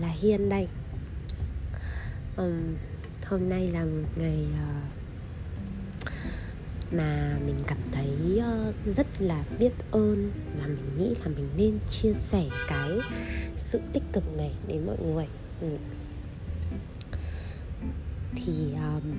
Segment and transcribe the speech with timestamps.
[0.00, 0.68] là Hiên đây.
[2.36, 2.76] Um,
[3.30, 4.92] Hôm nay là một ngày uh,
[6.92, 11.78] mà mình cảm thấy uh, rất là biết ơn và mình nghĩ là mình nên
[11.90, 12.90] chia sẻ cái
[13.56, 15.26] sự tích cực này đến mọi người.
[15.60, 15.68] Ừ.
[18.34, 19.12] thì um,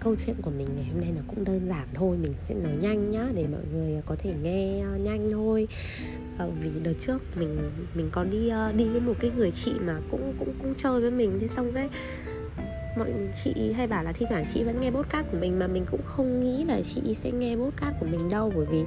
[0.00, 2.76] câu chuyện của mình ngày hôm nay nó cũng đơn giản thôi mình sẽ nói
[2.80, 5.68] nhanh nhá để mọi người có thể nghe uh, nhanh thôi
[6.44, 9.72] uh, vì đợt trước mình mình có đi uh, đi với một cái người chị
[9.86, 11.38] mà cũng cũng cũng chơi với mình.
[11.40, 11.88] Thế xong cái
[12.98, 13.12] mọi
[13.44, 16.02] chị hay bảo là thi thoảng chị vẫn nghe podcast của mình mà mình cũng
[16.04, 18.52] không nghĩ là chị sẽ nghe podcast của mình đâu.
[18.56, 18.80] Bởi vì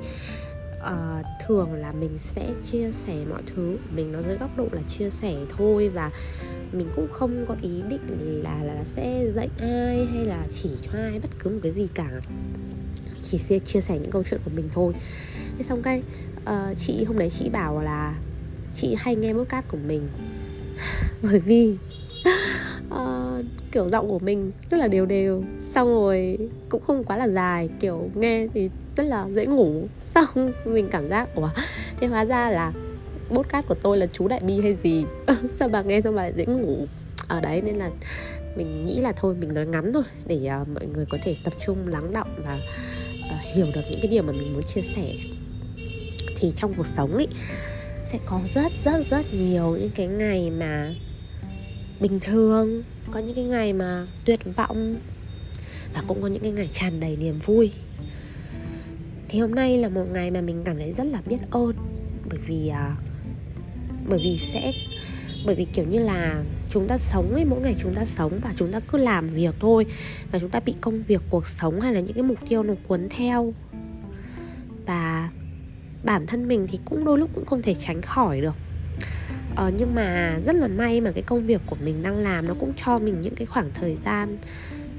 [0.80, 3.78] uh, thường là mình sẽ chia sẻ mọi thứ.
[3.96, 6.12] Mình nó dưới góc độ là chia sẻ thôi và
[6.72, 10.92] mình cũng không có ý định là là sẽ dạy ai hay là chỉ cho
[10.92, 12.22] ai bất cứ một cái gì cả
[13.24, 14.94] chỉ sẽ chia sẻ những câu chuyện của mình thôi.
[15.58, 16.02] Thế xong cái
[16.44, 18.16] uh, chị hôm đấy chị bảo là
[18.76, 20.08] chị hay nghe podcast của mình.
[21.22, 21.76] Bởi vì
[22.90, 25.44] uh, kiểu giọng của mình rất là đều đều.
[25.70, 26.38] Xong rồi
[26.70, 29.88] cũng không quá là dài kiểu nghe thì rất là dễ ngủ.
[30.16, 31.50] Xong mình cảm giác ủa
[32.00, 32.74] thế hóa ra là
[33.30, 35.06] podcast của tôi là chú đại bi hay gì?
[35.48, 36.86] Sao bà nghe xong bà lại dễ ngủ?
[37.28, 37.90] Ở đấy nên là
[38.56, 41.54] mình nghĩ là thôi mình nói ngắn thôi để uh, mọi người có thể tập
[41.66, 42.60] trung lắng động và
[43.36, 45.14] uh, hiểu được những cái điều mà mình muốn chia sẻ
[46.38, 47.28] thì trong cuộc sống ấy
[48.06, 50.96] sẽ có rất rất rất nhiều những cái ngày mà
[52.00, 54.96] bình thường có những cái ngày mà tuyệt vọng
[55.94, 57.72] và cũng có những cái ngày tràn đầy niềm vui.
[59.30, 61.74] Thì hôm nay là một ngày mà mình cảm thấy rất là biết ơn
[62.30, 62.98] bởi vì uh,
[64.10, 64.74] bởi vì sẽ
[65.46, 68.54] bởi vì kiểu như là chúng ta sống ấy mỗi ngày chúng ta sống và
[68.58, 69.86] chúng ta cứ làm việc thôi
[70.32, 72.74] và chúng ta bị công việc cuộc sống hay là những cái mục tiêu nó
[72.88, 73.54] cuốn theo.
[74.86, 75.30] Và
[76.04, 78.56] bản thân mình thì cũng đôi lúc cũng không thể tránh khỏi được.
[79.56, 82.54] Ờ, nhưng mà rất là may mà cái công việc của mình đang làm nó
[82.60, 84.38] cũng cho mình những cái khoảng thời gian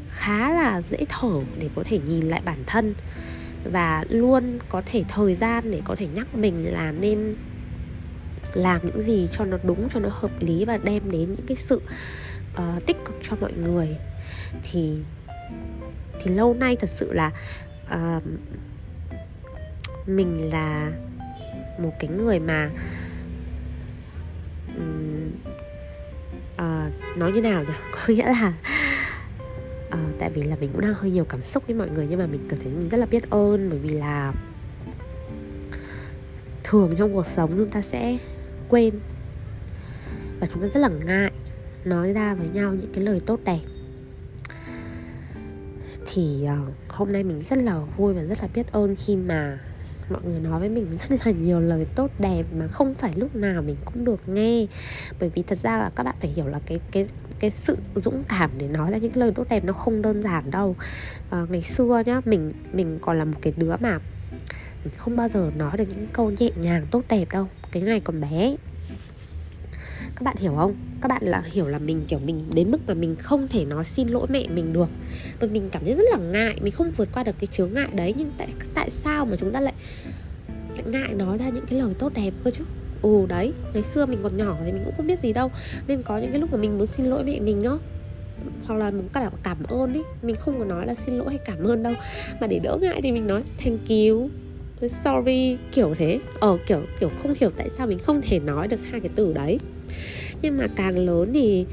[0.09, 2.95] khá là dễ thở để có thể nhìn lại bản thân.
[3.73, 7.37] Và luôn có thể thời gian để có thể nhắc mình là nên
[8.55, 11.57] làm những gì cho nó đúng cho nó hợp lý và đem đến những cái
[11.57, 11.81] sự
[12.55, 13.97] uh, tích cực cho mọi người.
[14.63, 14.99] Thì
[16.23, 17.33] thì lâu nay thật sự là
[17.95, 18.23] uh,
[20.07, 20.93] mình là
[21.79, 22.71] một cái người mà
[24.77, 25.31] um,
[26.55, 27.73] uh, nói như nào nhỉ?
[27.93, 28.53] Có nghĩa là
[29.89, 32.19] uh, tại vì là mình cũng đang hơi nhiều cảm xúc với mọi người nhưng
[32.19, 34.33] mà mình cảm thấy mình rất là biết ơn bởi vì là
[36.65, 38.19] thường trong cuộc sống chúng ta sẽ
[38.71, 38.95] quên
[40.41, 41.33] và chúng ta rất là ngại
[41.85, 43.61] nói ra với nhau những cái lời tốt đẹp.
[46.07, 49.59] Thì uh, hôm nay mình rất là vui và rất là biết ơn khi mà
[50.11, 53.37] mọi người nói với mình rất là nhiều lời tốt đẹp mà không phải lúc
[53.37, 54.67] nào mình cũng được nghe.
[55.21, 57.07] Bởi vì thật ra là các bạn phải hiểu là cái cái
[57.39, 60.51] cái sự dũng cảm để nói ra những lời tốt đẹp nó không đơn giản
[60.51, 60.77] đâu.
[61.31, 63.99] À, ngày xưa nhá mình mình còn là một cái đứa mà
[64.85, 67.49] mình không bao giờ nói được những câu nhẹ nhàng, tốt đẹp đâu.
[67.73, 68.57] Cái ngày còn bé
[70.21, 70.75] các bạn hiểu không?
[71.01, 73.85] Các bạn là hiểu là mình, kiểu, mình đến mức mà mình không thể nói
[73.85, 74.89] xin lỗi mẹ mình được.
[75.41, 77.89] Và mình cảm thấy rất là ngại, mình không vượt qua được cái chướng ngại
[77.95, 78.15] đấy.
[78.17, 79.75] Nhưng tại tại sao mà chúng ta lại
[80.75, 82.65] lại ngại nói ra những cái lời tốt đẹp cơ chứ?
[83.03, 85.51] Ồ đấy, ngày xưa mình còn nhỏ thì mình cũng không biết gì đâu.
[85.87, 87.79] Nên có những cái lúc mà mình muốn xin lỗi mẹ mình đó
[88.65, 90.01] hoặc là muốn cả cảm ơn ý.
[90.23, 91.95] Mình không có nói là xin lỗi hay cảm ơn đâu.
[92.41, 94.31] Mà để đỡ ngại thì mình nói, thank you,
[94.89, 96.19] sorry, kiểu thế.
[96.41, 99.33] Ờ kiểu kiểu không hiểu tại sao mình không thể nói được hai cái từ
[99.33, 99.59] đấy.
[100.43, 101.67] Nhưng mà càng lớn thì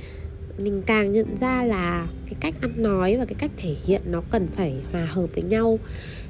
[0.58, 4.22] mình càng nhận ra là cái cách ăn nói và cái cách thể hiện nó
[4.32, 5.80] cần phải hòa hợp với nhau.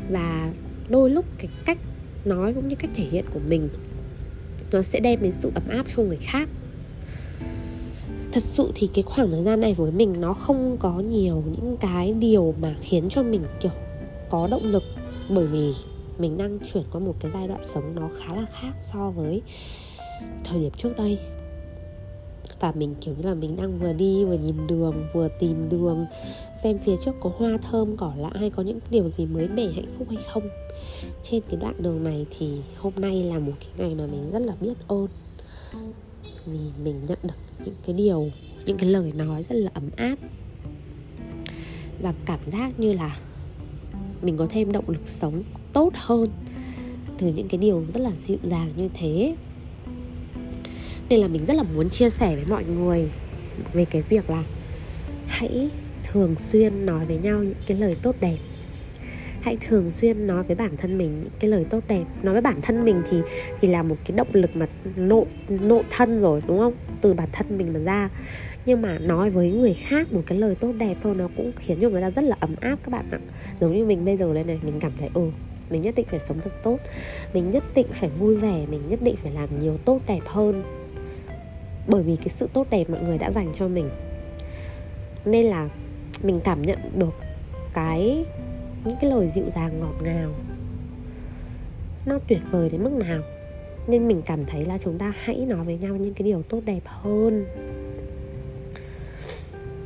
[0.10, 0.52] Và
[0.90, 1.78] đôi lúc cái cách
[2.26, 3.70] nói cũng như cách thể hiện của mình,
[4.72, 6.50] nó sẽ đem đến sự ấm áp cho người khác
[8.32, 11.78] thật sự thì cái khoảng thời gian này với mình nó không có nhiều những
[11.78, 13.72] cái điều mà khiến cho mình, kiểu,
[14.30, 14.84] có động lực.
[15.30, 15.74] Bởi vì
[16.18, 19.42] mình đang chuyển qua một cái giai đoạn sống nó khá là khác so với
[20.44, 21.20] thời điểm trước đây.
[22.60, 26.06] Và mình, kiểu như là, mình đang vừa đi vừa nhìn đường, vừa tìm đường,
[26.64, 29.66] xem phía trước có hoa thơm cỏ lạ hay có những điều gì mới mẻ,
[29.66, 30.50] hạnh phúc hay không.
[31.24, 34.40] Trên cái đoạn đường này thì hôm nay là một cái ngày mà mình rất
[34.40, 35.08] là biết ơn
[36.46, 37.34] vì mình nhận được
[37.66, 38.30] những cái điều,
[38.66, 40.16] những cái lời nói rất là ấm áp.
[42.02, 43.18] Và cảm giác như là
[44.22, 45.44] mình có thêm động lực sống
[45.74, 46.30] tốt hơn
[47.18, 49.36] từ những cái điều rất là dịu dàng như thế.
[51.10, 53.10] Nên là mình rất là muốn chia sẻ với mọi người
[53.74, 54.44] về cái việc là
[55.28, 55.70] hãy
[56.04, 58.38] thường xuyên nói với nhau những cái lời tốt đẹp
[59.48, 62.04] hãy thường xuyên nói với bản thân mình những cái lời tốt đẹp.
[62.24, 63.18] Nói với bản thân mình thì
[63.62, 66.74] thì là một cái động lực mà nội nội thân rồi, đúng không?
[67.02, 68.10] Từ bản thân mình mà ra.
[68.66, 71.78] Nhưng mà nói với người khác một cái lời tốt đẹp thôi, nó cũng khiến
[71.82, 73.20] cho người ta rất là ấm áp các bạn ạ.
[73.60, 75.22] Giống như mình bây giờ đây này, mình cảm thấy ừ
[75.70, 76.80] mình nhất định phải sống thật tốt.
[77.34, 80.64] Mình nhất định phải vui vẻ, mình nhất định phải làm nhiều tốt đẹp hơn.
[81.88, 83.90] Bởi vì cái sự tốt đẹp mọi người đã dành cho mình.
[85.26, 85.70] Nên là
[86.24, 87.14] mình cảm nhận được
[87.74, 88.26] cái
[88.88, 90.34] những cái lời dịu dàng ngọt ngào.
[92.06, 93.22] Nó tuyệt vời đến mức nào.
[93.88, 96.62] Nên mình cảm thấy là chúng ta hãy nói với nhau những cái điều tốt
[96.66, 97.46] đẹp hơn.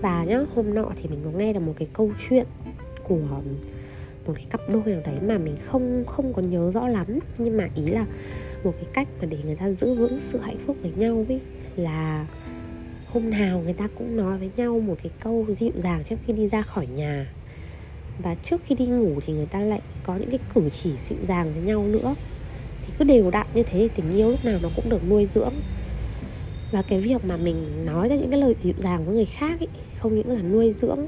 [0.02, 2.46] Và nhá, hôm nọ thì mình có nghe được một cái câu chuyện
[3.04, 3.18] của
[4.26, 7.20] một cái cặp đôi nào đấy mà mình không không có nhớ rõ lắm.
[7.38, 8.06] Nhưng mà ý là
[8.64, 11.40] một cái cách mà để người ta giữ vững sự hạnh phúc với nhau ấy,
[11.76, 12.28] là
[13.08, 16.34] hôm nào người ta cũng nói với nhau một cái câu dịu dàng trước khi
[16.34, 17.34] đi ra khỏi nhà
[18.20, 21.18] và trước khi đi ngủ thì người ta lại có những cái cử chỉ dịu
[21.24, 22.16] dàng với nhau nữa.
[22.82, 25.26] Thì cứ đều đặn như thế thì tình yêu lúc nào nó cũng được nuôi
[25.26, 25.54] dưỡng.
[26.72, 29.60] Và cái việc mà mình nói ra những cái lời dịu dàng với người khác
[29.60, 29.68] ý,
[29.98, 31.08] không những là nuôi dưỡng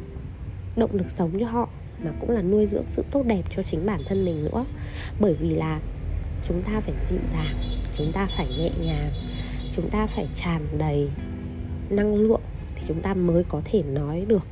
[0.76, 1.70] động lực sống cho họ
[2.04, 4.66] mà cũng là nuôi dưỡng sự tốt đẹp cho chính bản thân mình nữa.
[5.20, 5.80] Bởi vì là
[6.48, 9.12] chúng ta phải dịu dàng chúng ta phải nhẹ nhàng
[9.72, 11.10] chúng ta phải tràn đầy
[11.90, 12.42] năng lượng
[12.76, 14.48] thì chúng ta mới có thể nói được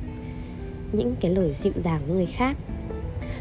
[0.92, 2.56] những cái lời dịu dàng với người khác.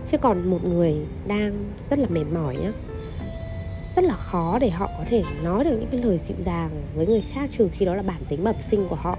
[0.05, 0.95] Chứ còn một người
[1.27, 2.71] đang rất là mệt mỏi nhá
[3.95, 7.07] rất là khó để họ có thể nói được những cái lời dịu dàng với
[7.07, 9.17] người khác, trừ khi đó là bản tính bẩm sinh của họ.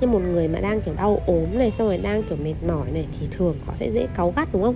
[0.00, 2.90] Nhưng một người mà đang kiểu đau ốm này, xong rồi đang kiểu mệt mỏi
[2.90, 4.74] này thì thường họ sẽ dễ cáu gắt, đúng không?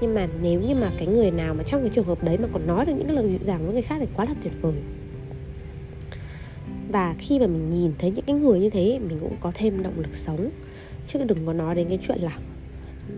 [0.00, 2.48] Nhưng mà nếu như mà cái người nào mà trong cái trường hợp đấy mà
[2.52, 4.52] còn nói được những cái lời dịu dàng với người khác thì quá là tuyệt
[4.60, 4.74] vời.
[6.88, 9.82] Và khi mà mình nhìn thấy những cái người như thế, mình cũng có thêm
[9.82, 10.50] động lực sống
[11.06, 12.38] chứ đừng có nói đến cái chuyện là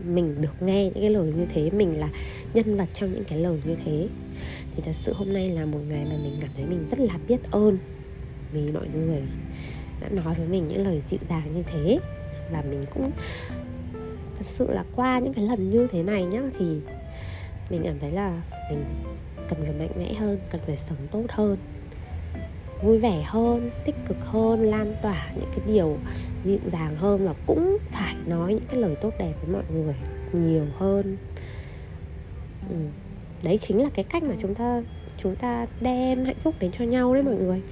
[0.04, 2.08] mình được nghe những cái lời như thế, mình là
[2.54, 4.08] nhân vật trong những cái lời như thế.
[4.74, 7.18] Thì thật sự hôm nay là một ngày mà mình cảm thấy mình rất là
[7.28, 7.78] biết ơn
[8.52, 9.22] vì mọi người
[10.00, 11.98] đã nói với mình những lời dịu dàng như thế.
[12.52, 13.10] Và mình cũng
[14.36, 16.66] thật sự là qua những cái lần như thế này nhá, thì
[17.70, 18.84] mình cảm thấy là mình
[19.48, 21.56] cần phải mạnh mẽ hơn, cần phải sống tốt hơn
[22.82, 25.96] vui vẻ hơn, tích cực hơn, lan tỏa những cái điều
[26.44, 29.94] dịu dàng hơn và cũng phải nói những cái lời tốt đẹp với mọi người
[30.32, 31.16] nhiều hơn.
[32.70, 32.76] Ừ.
[33.44, 34.82] đấy chính là cái cách mà chúng ta
[35.18, 37.62] chúng ta đem hạnh phúc đến cho nhau đấy mọi người.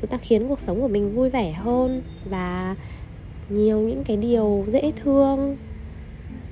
[0.00, 2.76] Chúng ta khiến cuộc sống của mình vui vẻ hơn và
[3.48, 5.56] nhiều những cái điều dễ thương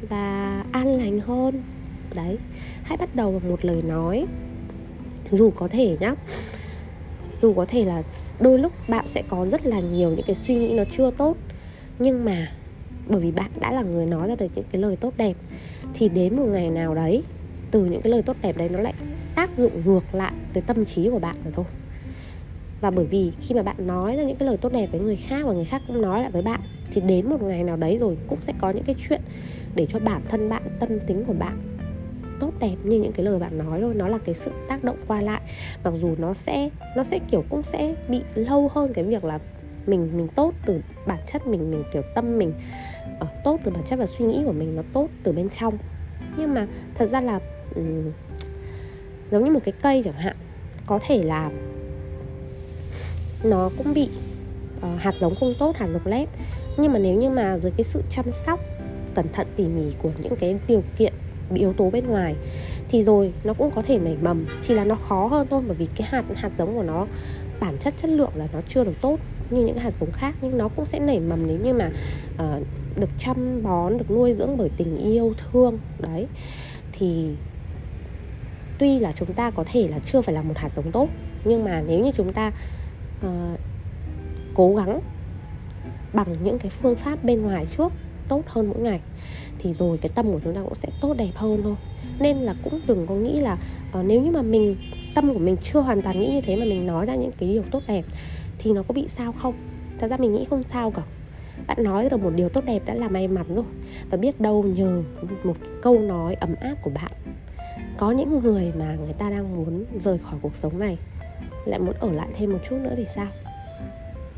[0.08, 1.62] và an lành hơn.
[2.14, 2.38] Đấy,
[2.82, 4.26] hãy bắt đầu bằng một lời nói,
[5.30, 6.14] dù có thể nhá
[7.40, 8.02] dù có thể là
[8.40, 11.36] đôi lúc bạn sẽ có rất là nhiều những cái suy nghĩ nó chưa tốt,
[11.98, 12.52] nhưng mà
[13.08, 15.36] bởi vì bạn đã là người nói ra được những cái lời tốt đẹp,
[15.94, 17.22] thì đến một ngày nào đấy,
[17.70, 18.94] từ những cái lời tốt đẹp đấy nó lại
[19.34, 21.64] tác dụng ngược lại tới tâm trí của bạn mà thôi.
[22.80, 25.16] Và bởi vì khi mà bạn nói ra những cái lời tốt đẹp với người
[25.16, 26.60] khác và người khác cũng nói lại với bạn,
[26.92, 29.20] thì đến một ngày nào đấy rồi cũng sẽ có những cái chuyện
[29.74, 31.54] để cho bản thân bạn, tâm tính của bạn
[32.40, 33.94] tốt đẹp như những cái lời bạn nói thôi.
[33.96, 35.40] Nó là cái sự tác động qua lại.
[35.84, 39.38] Mặc dù nó sẽ nó sẽ kiểu cũng sẽ bị lâu hơn cái việc là
[39.86, 42.52] mình mình tốt từ bản chất mình mình kiểu tâm mình
[43.22, 45.78] uh, tốt từ bản chất và suy nghĩ của mình nó tốt từ bên trong.
[46.38, 47.40] Nhưng mà thật ra là
[47.74, 48.12] um,
[49.30, 50.36] giống như một cái cây chẳng hạn
[50.86, 51.50] có thể là
[53.44, 54.08] nó cũng bị
[54.78, 56.28] uh, hạt giống không tốt hạt giống lép
[56.76, 58.60] nhưng mà nếu như mà dưới cái sự chăm sóc
[59.14, 61.12] cẩn thận tỉ mỉ của những cái điều kiện
[61.54, 62.34] yếu tố bên ngoài
[62.88, 64.46] thì rồi nó cũng có thể nảy mầm.
[64.62, 67.06] Chỉ là nó khó hơn thôi bởi vì cái hạt hạt giống của nó
[67.60, 70.58] bản chất chất lượng là nó chưa được tốt như những hạt giống khác nhưng
[70.58, 71.90] nó cũng sẽ nảy mầm nếu như mà
[72.34, 76.26] uh, được chăm bón được nuôi dưỡng bởi tình yêu thương đấy.
[76.92, 77.30] Thì
[78.78, 81.08] tuy là chúng ta có thể là chưa phải là một hạt giống tốt
[81.44, 82.52] nhưng mà nếu như chúng ta
[83.26, 83.60] uh,
[84.54, 85.00] cố gắng
[86.12, 87.92] bằng những cái phương pháp bên ngoài trước
[88.28, 89.00] tốt hơn mỗi ngày
[89.66, 91.74] thì rồi cái tâm của chúng ta cũng sẽ tốt đẹp hơn thôi.
[92.18, 93.58] Nên là cũng đừng có nghĩ là
[93.98, 94.76] uh, nếu như mà mình
[95.14, 97.48] tâm của mình chưa hoàn toàn nghĩ như thế mà mình nói ra những cái
[97.48, 98.04] điều tốt đẹp
[98.58, 99.54] thì nó có bị sao không?
[99.98, 101.02] Thật ra mình nghĩ không sao cả.
[101.66, 103.64] Bạn nói được một điều tốt đẹp đã là may mắn rồi.
[104.10, 105.02] Và biết đâu nhờ
[105.44, 107.10] một câu nói ấm áp của bạn
[107.98, 110.98] có những người mà người ta đang muốn rời khỏi cuộc sống này
[111.64, 113.28] lại muốn ở lại thêm một chút nữa thì sao?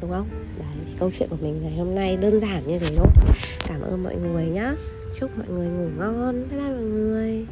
[0.01, 0.29] Đúng không?
[0.59, 3.07] Đấy câu chuyện của mình ngày hôm nay đơn giản như thế thôi.
[3.67, 4.75] Cảm ơn mọi người nhá
[5.15, 6.49] chúc mọi người ngủ ngon.
[6.51, 7.47] Bye bye mọi người.